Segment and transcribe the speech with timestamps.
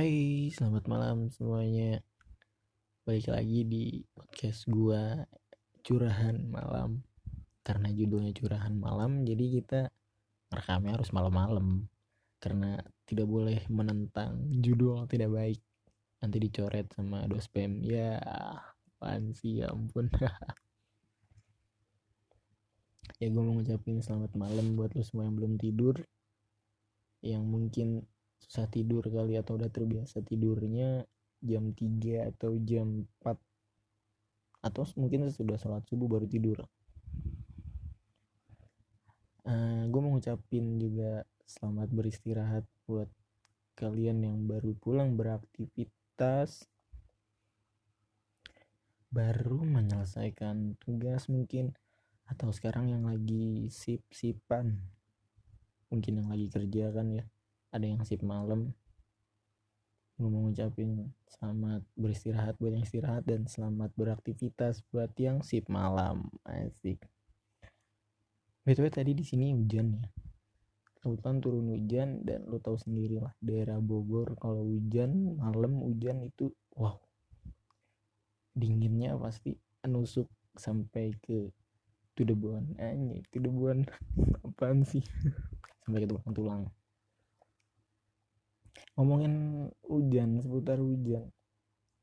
[0.00, 2.00] Hai, selamat malam semuanya.
[3.04, 5.28] Balik lagi di podcast gua
[5.84, 7.04] Curahan Malam.
[7.60, 9.92] Karena judulnya Curahan Malam, jadi kita
[10.56, 11.84] rekamnya harus malam-malam.
[12.40, 15.60] Karena tidak boleh menentang judul tidak baik.
[16.24, 17.84] Nanti dicoret sama dospem.
[17.84, 18.16] Ya,
[18.96, 20.08] apaan sih ya ampun.
[23.20, 26.00] ya gue mau ngucapin selamat malam buat lo semua yang belum tidur.
[27.20, 28.08] Yang mungkin
[28.40, 31.04] susah tidur kali atau udah terbiasa tidurnya
[31.40, 33.36] jam 3 atau jam 4
[34.60, 36.64] atau mungkin sudah sholat subuh baru tidur.
[39.40, 43.08] Uh, gue mau ngucapin juga selamat beristirahat buat
[43.72, 46.68] kalian yang baru pulang beraktivitas
[49.10, 51.72] baru menyelesaikan tugas mungkin
[52.28, 54.76] atau sekarang yang lagi sip-sipan.
[55.90, 57.24] Mungkin yang lagi kerja kan ya
[57.70, 58.74] ada yang sip malam
[60.20, 66.28] mau ngucapin selamat beristirahat buat yang istirahat dan selamat beraktivitas buat yang sip malam.
[66.44, 67.00] Asik.
[68.68, 70.04] Btw tadi di sini hujan ya.
[71.00, 76.52] Kebetulan turun hujan dan lo tahu sendiri lah daerah Bogor kalau hujan malam hujan itu
[76.76, 77.00] wow.
[78.52, 79.56] Dinginnya pasti
[79.88, 81.48] nusuk sampai ke
[82.12, 82.76] tudebuan.
[82.76, 83.88] Anjir tudebuan
[84.44, 85.00] apaan sih?
[85.80, 86.62] Sampai ke tulang tulang
[89.00, 91.32] ngomongin hujan seputar hujan.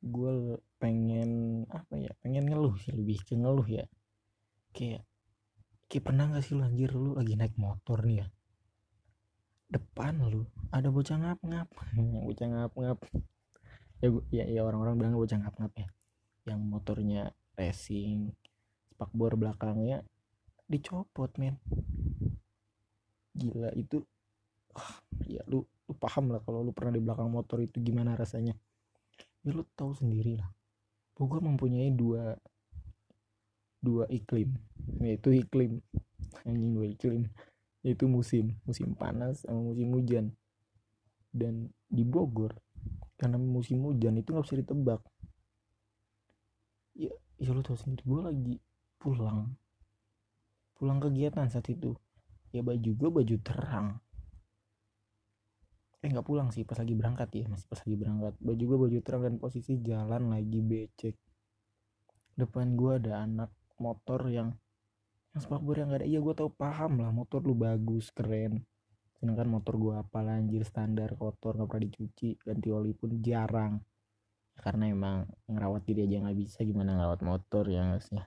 [0.00, 3.84] Gue pengen apa ya pengen ngeluh sih lebih ke ngeluh ya.
[4.72, 5.04] Kayak
[5.92, 8.26] kayak pernah gak sih lu anjir lu lagi naik motor nih ya?
[9.68, 11.68] Depan lu ada bocah ngap ngap
[12.32, 12.98] bocah ngap ngap
[14.00, 15.88] ya ya, ya orang-orang bilang bocah ngap ngap ya.
[16.48, 17.22] Yang motornya
[17.60, 18.32] racing
[18.88, 20.00] spakbor belakangnya
[20.64, 21.60] dicopot men.
[23.36, 24.00] Gila itu
[24.72, 24.96] ah,
[25.28, 28.54] ya lu lu paham lah kalau lu pernah di belakang motor itu gimana rasanya.
[29.46, 30.50] Ya lu tahu sendiri lah.
[31.14, 32.34] Bogor mempunyai dua
[33.80, 34.50] dua iklim
[34.98, 35.78] yaitu iklim
[36.42, 37.22] anjing dua iklim
[37.86, 40.26] yaitu musim musim panas sama musim hujan.
[41.30, 42.58] Dan di Bogor
[43.16, 45.00] karena musim hujan itu nggak bisa ditebak.
[46.98, 48.54] Ya ya lu tahu sendiri gue lagi
[48.98, 49.54] pulang.
[50.74, 51.94] Pulang kegiatan saat itu.
[52.50, 54.00] Ya baju gue baju terang
[56.06, 58.34] eh nggak pulang sih pas lagi berangkat ya masih pas lagi berangkat.
[58.38, 61.18] Baju gue baju terang dan posisi jalan lagi becek.
[62.38, 63.50] Depan gue ada anak
[63.82, 64.54] motor yang
[65.34, 66.08] yang spakbor yang gak ada.
[66.08, 68.62] Iya gue tau paham lah motor lu bagus keren.
[69.18, 73.82] Sedangkan motor gue apa anjir standar kotor nggak pernah dicuci ganti oli pun jarang.
[74.54, 78.22] Karena emang ngerawat diri aja nggak bisa gimana ngerawat motor ya sih?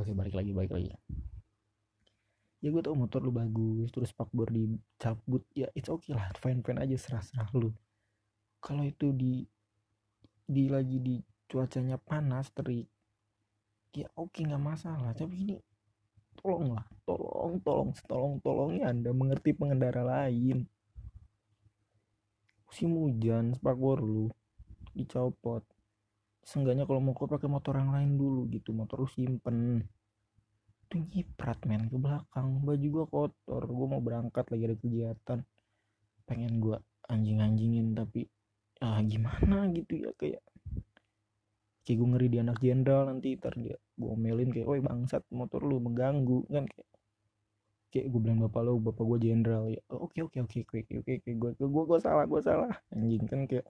[0.00, 0.96] Oke balik lagi balik lagi
[2.62, 6.30] ya gue tau motor lu bagus terus spakbor dicabut ya it's okay lah.
[6.38, 7.74] Fine fine aja serah serah lu.
[8.62, 9.42] Kalau itu di
[10.46, 11.18] di lagi di
[11.50, 12.86] cuacanya panas terik
[13.92, 15.10] ya oke okay, nggak masalah.
[15.10, 15.58] Tapi ini
[16.38, 20.62] tolonglah tolong tolong tolong tolongnya anda mengerti pengendara lain.
[22.70, 24.30] Musim hujan spakbor lu
[24.94, 25.66] dicopot.
[26.46, 29.82] Seenggaknya kalau mau kau pakai motor yang lain dulu gitu motor lu simpen
[30.92, 32.60] itu nyiprat men ke belakang.
[32.60, 35.38] Baju gua kotor gua mau berangkat lagi ada kegiatan.
[36.28, 36.76] Pengen gua
[37.08, 38.28] anjing-anjingin tapi
[38.84, 40.42] ah gimana gitu ya kayak
[41.82, 45.62] kayak gue ngeri di anak jenderal nanti ntar dia gue omelin kayak woi bangsat motor
[45.62, 46.88] lu mengganggu kan kayak
[47.94, 49.82] kayak gue bilang bapak lu bapak gue jenderal ya.
[49.90, 53.66] Oke oke oke oke oke oke gue gue gue salah gue salah anjing kan kayak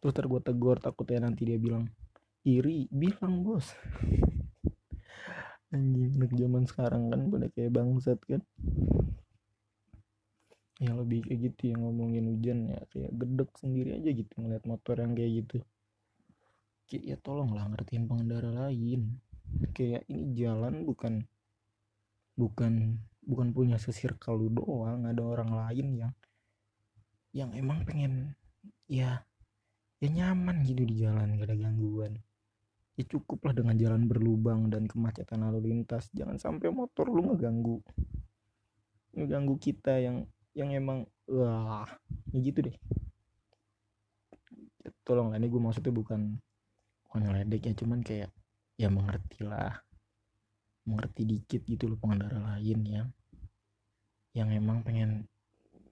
[0.00, 1.88] terus ntar gue tegur takutnya nanti dia bilang
[2.44, 3.76] iri bilang bos
[5.74, 8.42] anjing anak zaman sekarang kan pada kayak bangsat kan.
[10.76, 15.00] Ya lebih kayak gitu yang ngomongin hujan ya kayak gedek sendiri aja gitu ngeliat motor
[15.00, 15.58] yang kayak gitu.
[16.86, 19.18] Kayak ya tolonglah ngertiin pengendara lain.
[19.72, 21.24] Kayak ini jalan bukan
[22.36, 26.12] bukan bukan punya sesir kalau doang ada orang lain yang
[27.34, 28.36] yang emang pengen
[28.86, 29.24] ya
[29.98, 32.20] ya nyaman gitu di jalan gak ada gangguan
[32.96, 36.08] ya cukuplah dengan jalan berlubang dan kemacetan lalu lintas.
[36.16, 37.84] Jangan sampai motor lu ngeganggu.
[39.12, 40.24] Ngeganggu kita yang
[40.56, 41.84] yang emang wah
[42.32, 42.76] ya gitu deh.
[44.80, 46.40] Ya, tolong ini gue maksudnya bukan
[47.06, 48.32] bukan ngeledek ya cuman kayak
[48.80, 49.76] ya mengerti lah.
[50.88, 53.08] Mengerti dikit gitu loh pengendara lain yang
[54.32, 55.28] yang emang pengen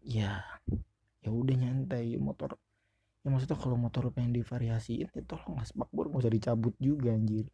[0.00, 0.40] ya
[1.20, 2.56] ya udah nyantai motor
[3.20, 7.12] ya maksudnya kalau motor lu pengen divariasiin ya tolong lah spakbor gak usah dicabut juga
[7.12, 7.46] anjir.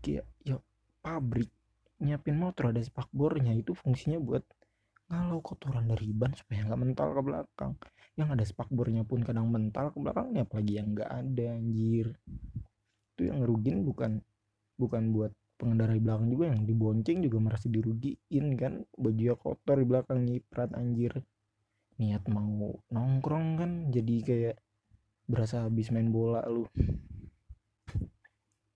[0.00, 0.56] Kayak ya
[1.04, 1.50] pabrik
[1.96, 4.44] nyiapin motor ada spakbornya itu fungsinya buat
[5.06, 7.72] ngalau kotoran dari ban supaya nggak mental ke belakang.
[8.16, 12.06] Yang ada spakbornya pun kadang mental ke belakangnya apalagi yang nggak ada anjir.
[13.16, 14.12] Itu yang ngerugin bukan
[14.76, 18.84] bukan buat pengendara di belakang juga yang dibonceng juga merasa dirugiin kan?
[18.92, 21.24] Baju kotor di belakang nyiprat anjir
[21.96, 24.56] niat mau nongkrong kan jadi kayak
[25.26, 26.68] berasa habis main bola lu.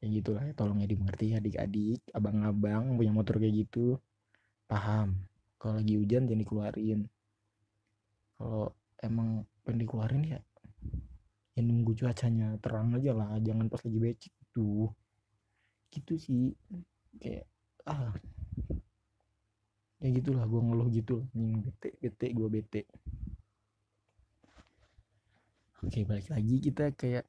[0.01, 4.01] Ya gitulah ya tolong ya dimengerti adik-adik abang-abang punya motor kayak gitu.
[4.65, 5.29] Paham
[5.61, 7.01] kalau lagi hujan jangan dikeluarin.
[8.41, 8.73] Kalau
[9.05, 10.41] emang pengen dikeluarin ya
[11.53, 14.89] ya nunggu cuacanya terang aja lah jangan pas lagi becek tuh
[15.93, 16.57] gitu sih
[17.21, 17.45] kayak
[17.85, 18.15] ah.
[20.01, 22.81] Ya gitulah gue ngeluh gitu nih bete bete gue bete
[25.81, 27.25] oke balik lagi kita kayak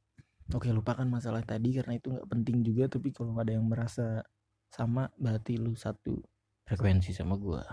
[0.51, 4.23] oke lupakan masalah tadi karena itu nggak penting juga tapi kalau ada yang merasa
[4.71, 6.19] sama berarti lu satu
[6.67, 7.63] frekuensi sama gue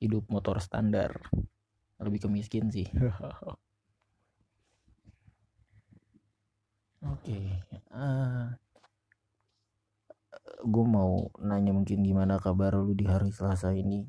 [0.00, 1.16] hidup motor standar
[2.00, 3.56] lebih ke miskin sih oke
[7.04, 7.60] okay.
[7.92, 8.46] uh, eh,
[10.64, 14.04] gue mau nanya mungkin gimana kabar lu di hari Selasa ini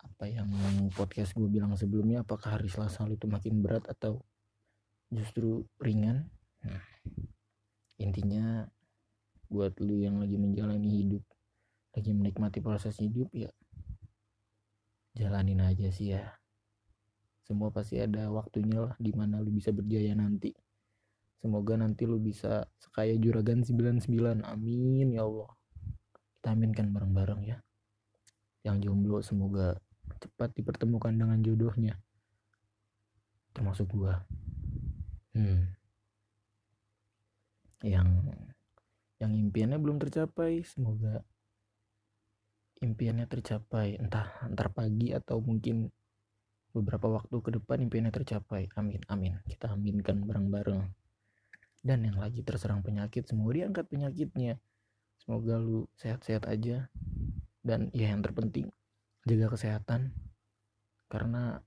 [0.00, 0.48] apa yang
[0.96, 4.24] podcast gue bilang sebelumnya apakah hari Selasa lu itu makin berat atau
[5.10, 6.26] justru ringan.
[6.66, 6.82] Nah,
[8.02, 8.66] intinya
[9.46, 11.22] buat lu yang lagi menjalani hidup
[11.96, 13.48] lagi menikmati proses hidup ya
[15.16, 16.36] jalanin aja sih ya.
[17.48, 20.52] Semua pasti ada waktunya lah di mana lu bisa berjaya nanti.
[21.40, 25.50] Semoga nanti lu bisa sekaya juragan 99 amin ya Allah.
[26.36, 27.56] Kita aminkan bareng-bareng ya.
[28.60, 29.80] Yang jomblo semoga
[30.20, 31.96] cepat dipertemukan dengan jodohnya.
[33.56, 34.20] Termasuk gua
[35.36, 35.62] hmm.
[37.84, 38.08] yang
[39.20, 41.20] yang impiannya belum tercapai semoga
[42.80, 43.96] impiannya tercapai.
[43.96, 45.88] Entah antar pagi atau mungkin
[46.76, 48.68] beberapa waktu ke depan impiannya tercapai.
[48.76, 49.40] Amin amin.
[49.48, 50.82] Kita aminkan bareng-bareng.
[51.86, 54.58] Dan yang lagi terserang penyakit semoga diangkat penyakitnya.
[55.22, 56.90] Semoga lu sehat-sehat aja.
[57.64, 58.68] Dan ya yang terpenting
[59.24, 60.12] jaga kesehatan.
[61.08, 61.62] Karena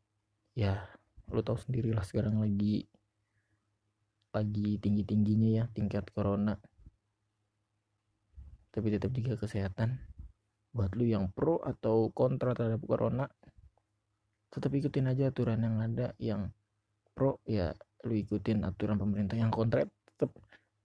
[0.53, 0.85] ya
[1.31, 2.89] lu tahu sendirilah sekarang lagi
[4.29, 6.57] lagi tinggi-tingginya ya tingkat corona.
[8.69, 9.97] Tapi tetap jaga kesehatan.
[10.69, 13.25] Buat lu yang pro atau kontra terhadap corona
[14.49, 16.49] tetap ikutin aja aturan yang ada yang
[17.13, 17.73] pro ya
[18.05, 19.37] lu ikutin aturan pemerintah.
[19.37, 20.31] Yang kontra tetap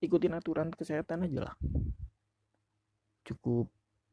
[0.01, 1.55] ikutin aturan kesehatan aja lah.
[3.25, 3.69] Cukup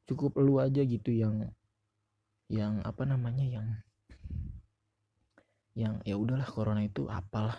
[0.08, 1.56] cukup lu aja gitu yang
[2.52, 3.68] yang apa namanya yang
[5.72, 7.56] yang ya udahlah corona itu apalah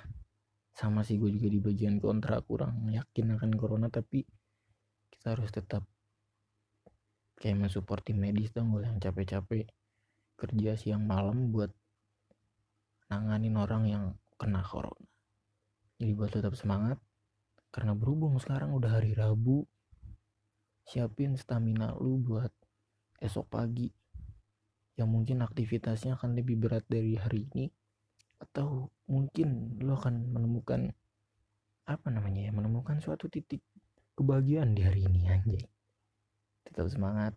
[0.72, 4.24] sama sih gue juga di bagian kontra kurang yakin akan corona tapi
[5.12, 5.84] kita harus tetap
[7.36, 9.68] kayak mensupport tim medis dong gue yang capek-capek
[10.42, 11.70] kerja siang malam buat
[13.12, 14.04] nanganin orang yang
[14.40, 15.06] kena corona.
[16.00, 16.98] Jadi buat tetap semangat
[17.70, 19.62] karena berhubung sekarang udah hari Rabu
[20.82, 22.50] siapin stamina lu buat
[23.22, 23.92] esok pagi.
[24.98, 27.70] Yang mungkin aktivitasnya akan lebih berat dari hari ini
[28.42, 30.90] atau mungkin lo akan menemukan
[31.86, 33.62] apa namanya ya menemukan suatu titik
[34.18, 35.64] kebahagiaan di hari ini anjay.
[36.66, 37.34] Tetap semangat.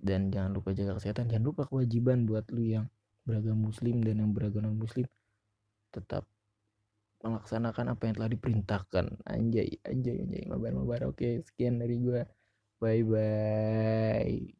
[0.00, 1.28] Dan jangan lupa jaga kesehatan.
[1.28, 2.86] Jangan lupa kewajiban buat lu yang
[3.28, 5.06] beragam muslim dan yang beragam muslim
[5.92, 6.24] tetap
[7.20, 9.06] melaksanakan apa yang telah diperintahkan.
[9.28, 10.42] Anjay anjay anjay.
[10.48, 12.24] Mabar mabar oke sekian dari gua.
[12.80, 14.59] Bye bye